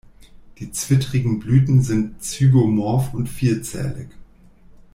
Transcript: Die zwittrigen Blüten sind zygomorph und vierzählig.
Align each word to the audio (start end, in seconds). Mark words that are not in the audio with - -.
Die 0.57 0.71
zwittrigen 0.71 1.37
Blüten 1.37 1.83
sind 1.83 2.23
zygomorph 2.23 3.13
und 3.13 3.29
vierzählig. 3.29 4.09